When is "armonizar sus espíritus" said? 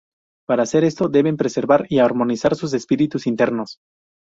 1.99-3.27